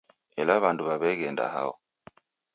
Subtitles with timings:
[0.39, 1.73] Ela w'andu w'aw'eghenda hao